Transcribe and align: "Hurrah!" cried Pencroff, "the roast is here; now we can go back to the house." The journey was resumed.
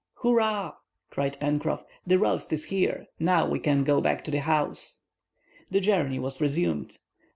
"Hurrah!" 0.23 0.77
cried 1.11 1.39
Pencroff, 1.39 1.83
"the 2.07 2.17
roast 2.17 2.51
is 2.51 2.65
here; 2.65 3.05
now 3.19 3.47
we 3.47 3.59
can 3.59 3.83
go 3.83 4.01
back 4.01 4.23
to 4.23 4.31
the 4.31 4.39
house." 4.39 4.97
The 5.69 5.79
journey 5.79 6.17
was 6.17 6.41
resumed. 6.41 6.97